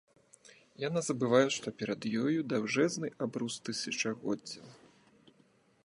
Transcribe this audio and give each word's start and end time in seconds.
Яна 0.83 1.01
забывае, 1.09 1.43
што 1.57 1.67
перад 1.81 2.01
ёю 2.23 2.39
даўжэзны 2.55 3.07
абрус 3.27 3.53
тысячагоддзяў. 3.71 4.67